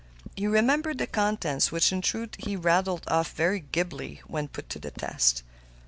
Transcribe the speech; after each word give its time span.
He 0.35 0.47
remembered 0.47 0.97
the 0.97 1.05
contents, 1.05 1.71
which 1.71 1.91
in 1.91 2.01
truth 2.01 2.31
he 2.39 2.55
rattled 2.55 3.03
off 3.07 3.33
very 3.33 3.59
glibly 3.59 4.19
when 4.25 4.47
put 4.47 4.67
to 4.71 4.79
the 4.79 4.89
test. 4.89 5.43